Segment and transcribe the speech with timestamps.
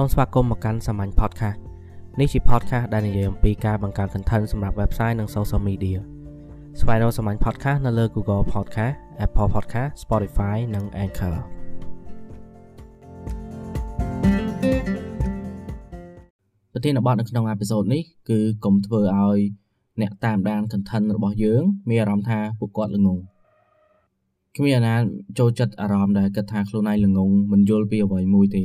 [0.00, 1.58] សូមស្វាគមន៍មកកាន់សាមញ្ញ podcast
[2.20, 5.98] នេះជា podcast ដែលនិយាយអំពីការបង្កើត content សម្រាប់ website និង social media
[6.80, 8.94] ស្វែងរកសាមញ្ញ podcast នៅលើ Google Podcast
[9.24, 11.36] Apple Podcast Spotify និង Anchor
[16.72, 19.38] ប្រធានបទនៅក្នុងអេពីសូតនេះគឺកុំធ្វើឲ្យ
[20.00, 23.18] អ្នកតាមដាន content របស់យើង មានអារម្មណ៍ថាពួកគាត់ល្ងង
[24.56, 24.94] គ្មានអ្នកណា
[25.38, 28.58] ចូលចិត្តអារម្មណ៍ដែលគិតថាខ្លួនឯងល្ងងមិនយល់ពីអ្វីមួយទ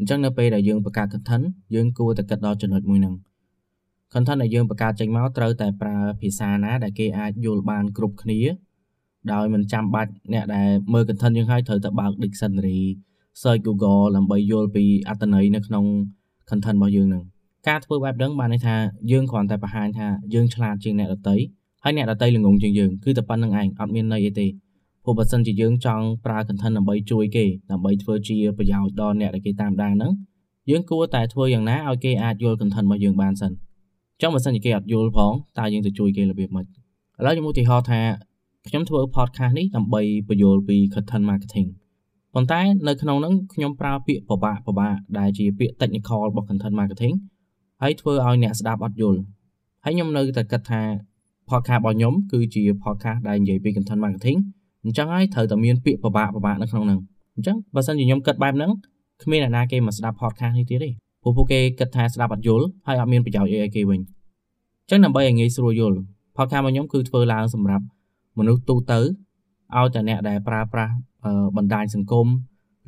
[0.00, 3.14] អញ្ចឹងនៅពេលដែលយើងបង្កើត content យើងគួរតែគិតដល់ចំណុចមួយហ្នឹង
[4.12, 8.40] content ដែលយើងបង្កើតចេញមកត្រូវតែប្រើភាសាណាដែលគេអាចយល់បានគ្រប់គ្នា
[9.32, 12.80] ដោយមិនចាំបាច់អ្នកដែលមើល content យើងហើយត្រូវតែបើក dictionary
[13.40, 15.84] search Google ដើម្បីយល់ពីអត្ថន័យនៅក្នុង
[16.50, 17.24] content របស់យើងហ្នឹង
[17.68, 18.76] ការធ្វើបែបហ្នឹងបានន័យថា
[19.12, 21.36] យើងគ្រាន់តែបង្ហាញថាយើងឆ្លាតជាងអ្នកដទៃ
[21.84, 24.46] ហើយអ្នកដទៃល្ងងជាងយើងគឺតែប៉ុណ្្នឹងឯងអត់មានន័យអីទេ
[25.10, 30.12] ព្រោះបើសិនជាយើងចង់ប្រើ content ដើម្បីជួយគេដើម្បីធ្វើជាប្រយោជន៍ដល់អ្នកដែលគេតាមដានហ្នឹង
[30.70, 33.52] យើងគួរតែធ្វើយ៉ាងណាឲ្យគេអាចយល់ content របស់យើងបានសិន
[34.20, 36.68] ចង់បើសិនជាគេអត់យល់ផងតើយើងទៅជួយគេរបៀបម៉េចឥ
[37.24, 38.00] ឡូវខ្ញុំឧទាហរណ៍ថា
[38.68, 41.68] ខ្ញុំធ្វើ podcast នេះដើម្បីបញ្យល់ពី content marketing
[42.34, 47.14] ប៉ុន្តែនៅក្នុងហ្នឹងខ្ញុំប្រើពាក្យពិបាកពិបាកដែលជាពាក្យ technical របស់ content marketing
[47.82, 49.20] ហើយធ្វើឲ្យអ្នកស្ដាប់អត់យល់
[49.84, 50.82] ហើយខ្ញុំនៅតែគិតថា
[51.50, 54.38] podcast របស់ខ្ញុំគឺជា podcast ដែលនិយាយពី content marketing
[54.84, 57.00] អញ្ចឹងហើយត្រូវតែមានពាក្យពិបាកពិបាកនៅក្នុងហ្នឹង
[57.34, 58.70] អញ្ចឹងបើសិនជាខ្ញុំគិតបែបហ្នឹង
[59.22, 60.90] គ្មានអ្នកណាគេមកស្ដាប់ podcast នេះទៀតទេ
[61.22, 65.98] ព្រោះពួកគេគិតថាស្ដាប់អត់យល់ហើយអត់មានប្រយោជន៍អីឲ្យគេវិញអញ្ចឹងដើម្បីឲ្យងាយស្រួលយល់
[66.36, 67.84] podcast របស់ខ្ញុំគឺធ្វើឡើងសម្រាប់
[68.38, 69.00] មនុស្សទូទៅ
[69.76, 70.94] ឲ្យតែអ្នកដែលប្រើប្រាស់
[71.56, 72.26] បណ្ដាញសង្គម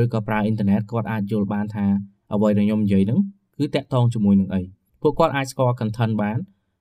[0.00, 1.86] ឬក៏ប្រើអ៊ីនធឺណិតគាត់អាចយល់បានថា
[2.32, 3.20] អ្វីដែលខ្ញុំនិយាយហ្នឹង
[3.58, 4.62] គឺតាក់ទងជាមួយនឹងអី
[5.02, 6.38] ពួកគាត់អាចស្គាល់ content បាន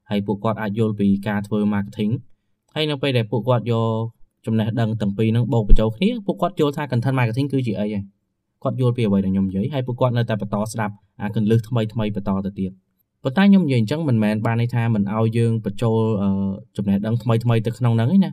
[0.09, 2.11] ហើយពួកគាត់អាចយល់ពីការធ្វើ marketing
[2.75, 4.14] ហើយនៅពេលដែលពួកគាត់យក
[4.45, 8.03] ចំណេះដឹងទាំងពីរហ្នឹងបូកបញ្ចូលគ្នាពួកគាត់យល់ថា content marketing គឺជាអីហើយ
[8.63, 12.71] គាត់យល់ពីអ្វីដែលខ្ញុំនិយាយហើយពួកគាត់នៅតែបន្តស្ដាប់អាកន្លឹះថ្មីថ្មីបន្តទៅទៀត
[13.23, 15.97] ប៉ុន្តែខ្ញុំនិយាយអញ្ចឹងមិនមែនបានន័យថាមិនឲ្យយើងបញ្ចូល
[16.77, 18.31] ចំណេះដឹងថ្មីថ្មីទៅក្នុងហ្នឹងទេណា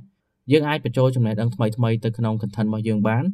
[0.53, 3.25] យើងអាចបញ្ចូលចំណេះដឹងថ្មីថ្មីទៅក្នុង content របស់យើងបាន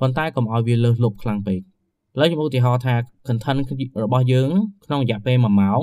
[0.00, 2.94] ប៉ុន្តែកុំឲ្យវាលើសលប់ខ្លាំងពេកឥឡូវខ្ញុំឧទាហរណ៍ថា
[3.28, 3.60] content
[4.04, 4.50] របស់យើង
[4.84, 5.80] ក្នុងរយៈពេល1ម៉ោង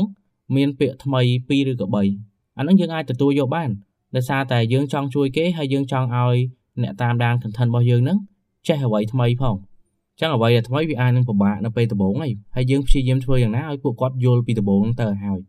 [0.56, 1.98] មានពាក្យថ្មី2ឬក៏3
[2.58, 3.70] អាហ្នឹងយើងអាចទទួលយកបាន
[4.16, 6.38] ដោយសារតែយើងចង់ជួយគេហើយយើងចង់ឲ្យ
[6.84, 8.18] អ្នកតាមដាន content របស់យើងហ្នឹង
[8.68, 9.56] ចេះអ្វីថ្មីផង
[10.20, 15.40] ចឹងអ្វីដែលថ្មីវាអាចនឹងពិបាកនៅពេលដំបូងហើយហើយយើងព្យាយាមធ្វើយ៉ាងណាឲ្យពួកគាត់យល់ពីដំបូងហ្នឹងទៅហើយ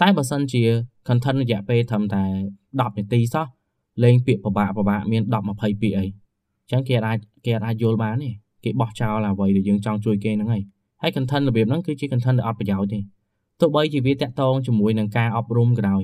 [0.00, 0.62] តែបើសិនជា
[1.08, 2.24] content រយៈពេលត្រឹមតែ
[2.60, 3.46] 10នាទីសោះ
[4.02, 6.06] លេងពាក្យពិបាកពិបាកមាន10 20ពាក្យអី
[6.70, 8.30] ចឹងគេអាចគេអាចយល់បានទេ
[8.64, 10.62] គេបោះចោលអ្វីដែលយើងចង់ជួយគេហ្នឹងហើយ
[11.02, 12.98] ហើយ content របៀបហ្នឹងគឺជា content ដែលអត់ប្រយោជន៍ទេ
[13.60, 16.02] ទោះបីជាវាតាក់ទងជាមួយនឹងការអប់រំក៏ដោយ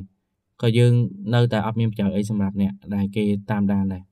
[0.62, 0.92] ក៏យើង
[1.34, 4.02] នៅតែអត់មានប្រយោជន៍អីសម្រាប់អ្នកដែលគេតាមដានដែរ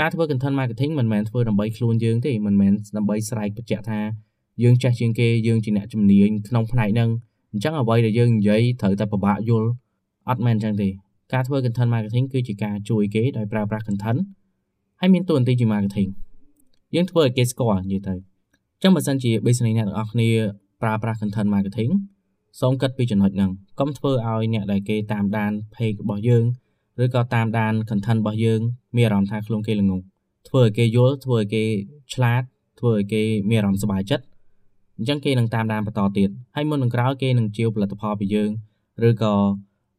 [0.00, 4.00] ការធ្វើ content marketing មិនមែនធ្វើដើម្បីខ្លួនយើងទេមិនមែនដើម្បីស្រែកបញ្ជាក់ថា
[4.62, 7.10] យើងចេះជាងគេយើងជាអ្នកជំនាញក្នុងផ្នែកហ្នឹង
[7.52, 9.68] អញ្ចឹងអ្វីដែលយើងនិយាយត្រូវតែពិបាកយល់
[10.28, 10.88] អត់មែនអញ្ចឹងទេ
[11.32, 14.20] ការធ្វើ content marketing គឺជាការជួយគេដោយប្រើប្រាស់ content
[15.00, 16.10] ហើយមានតួនាទីជា marketing
[16.94, 20.28] យើងធ្វើឲ្យគេស្គាល់និយាយទៅអញ្ចឹងបើសិនជា business អ្នកទាំងអស់គ្នា
[20.82, 21.90] ប្រើប្រាស់ content marketing
[22.60, 23.50] សូមគិតពីចំណុចហ្នឹង
[23.80, 26.44] កុំធ្វើឲ្យអ្នកដែលគេតាមដាន page របស់យើង
[27.02, 28.60] ឬក៏តាមដាន content របស់យើង
[28.96, 30.00] មានអារម្មណ៍ថាខ្លួនគេល្ងង
[30.48, 31.62] ធ្វើឲ្យគេយល់ធ្វើឲ្យគេ
[32.14, 32.42] ឆ្លាត
[32.80, 34.24] ធ្វើឲ្យគេមានអារម្មណ៍សប្បាយចិត្ត
[34.98, 38.50] អញ្ចឹងគេនឹងតាមដានបន្តទៀតហើយមុននឹងក្រោយគេនឹងជាវផលិតផលពីយើង
[39.08, 39.34] ឬក៏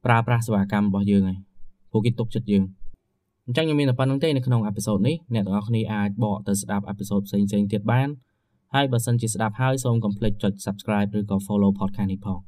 [0.06, 1.38] ប្រើប្រាស់សេវាកម្មរបស់យើងហើយ
[1.92, 2.64] ព្រោះគេទុកចិត្តយើង
[3.46, 8.10] អញ្ចឹងខ្ញុំមានតែប៉ុណ្្នឹងទេនៅក្នុងអេពីសូតនេះអ្នកទាំងអស់គ្នាអាចបកទៅស្ដាប់អេពីសូតផ្សេងៗទៀតបាន
[8.76, 12.40] ហើយបើសិនជាស្ដាប់ហើយសូមកុំភ្លេចចុច Subscribe ឬក៏ Follow Podcast នេះផង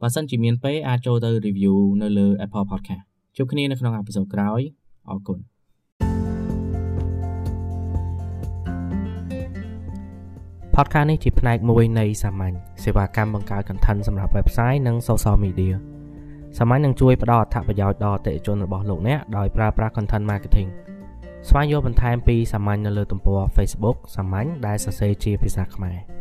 [0.00, 3.04] បើសិនជាមានពេលអាចចូលទៅ review នៅលើ Apple Podcast
[3.36, 4.60] ជួបគ្នានៅក្នុងអេពីសូតក្រោយ
[5.10, 5.38] អរគុណ
[10.74, 12.54] podcast នេះជាផ្នែកមួយនៃសាមញ្ញ
[12.84, 15.74] សេវាកម្មបង្កើត content សម្រាប់ website និង social media
[16.58, 20.68] សាមញ្ញនឹងជួយផ្ដល់អត្ថប្រយោជន៍ដល់អតិថិជនរបស់លោកអ្នកដោយប្រើប្រាស់ content marketing
[21.48, 26.15] ស្វែងយល់បន្ថែមពីសាមញ្ញនៅលើទំព័រ Facebook សាមញ្ញដែលសរសេរជាភាសាខ្មែរ